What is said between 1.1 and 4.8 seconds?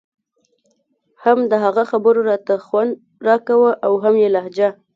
هم د هغه خبرو راته خوند راکاوه او هم يې لهجه.